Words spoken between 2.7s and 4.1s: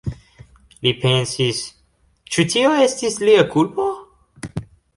estis lia kulpo?“